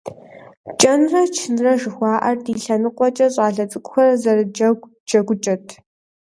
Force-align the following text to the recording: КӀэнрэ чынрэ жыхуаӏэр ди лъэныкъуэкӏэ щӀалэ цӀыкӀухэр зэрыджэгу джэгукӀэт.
КӀэнрэ 0.79 1.21
чынрэ 1.35 1.73
жыхуаӏэр 1.81 2.37
ди 2.45 2.53
лъэныкъуэкӏэ 2.61 3.27
щӀалэ 3.33 3.65
цӀыкӀухэр 3.71 4.09
зэрыджэгу 4.21 4.89
джэгукӀэт. 5.07 5.65